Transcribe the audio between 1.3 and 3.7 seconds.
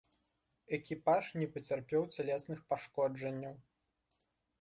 не пацярпеў цялесных пашкоджанняў.